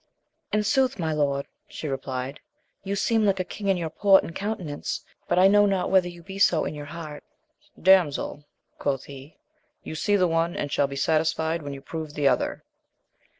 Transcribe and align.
In 0.51 0.63
sooth, 0.63 0.97
my 0.97 1.13
lord, 1.13 1.45
she 1.67 1.87
replied, 1.87 2.39
you 2.83 2.95
seem 2.95 3.23
like 3.23 3.39
a 3.39 3.43
king 3.43 3.67
in 3.67 3.77
your 3.77 3.91
port 3.91 4.23
and 4.23 4.33
countenance, 4.33 5.05
but 5.27 5.37
I 5.37 5.47
know 5.47 5.67
not 5.67 5.91
whether 5.91 6.07
you 6.07 6.23
be 6.23 6.39
so 6.39 6.65
in 6.65 6.75
heart. 6.83 7.23
Damsel, 7.79 8.43
quoth 8.79 9.03
he, 9.03 9.37
you 9.83 9.93
see 9.93 10.15
the 10.15 10.27
one, 10.27 10.55
and 10.55 10.71
shall 10.71 10.87
be 10.87 10.95
satisfied 10.95 11.61
when 11.61 11.73
you 11.75 11.81
prove 11.81 12.15
the 12.15 12.27
other. 12.27 12.63